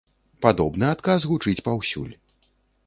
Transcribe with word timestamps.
Падобны 0.45 0.89
адказ 0.95 1.29
гучыць 1.33 1.63
паўсюль. 1.69 2.11